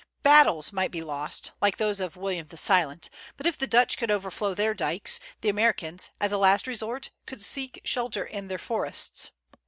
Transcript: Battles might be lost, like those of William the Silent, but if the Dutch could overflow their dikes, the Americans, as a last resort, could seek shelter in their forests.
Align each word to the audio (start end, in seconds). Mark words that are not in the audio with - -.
Battles 0.23 0.73
might 0.73 0.89
be 0.89 1.03
lost, 1.03 1.51
like 1.61 1.77
those 1.77 1.99
of 1.99 2.17
William 2.17 2.47
the 2.47 2.57
Silent, 2.57 3.07
but 3.37 3.45
if 3.45 3.55
the 3.55 3.67
Dutch 3.67 3.99
could 3.99 4.09
overflow 4.09 4.55
their 4.55 4.73
dikes, 4.73 5.19
the 5.41 5.49
Americans, 5.49 6.09
as 6.19 6.31
a 6.31 6.39
last 6.39 6.65
resort, 6.65 7.11
could 7.27 7.43
seek 7.43 7.79
shelter 7.83 8.25
in 8.25 8.47
their 8.47 8.57
forests. 8.57 9.29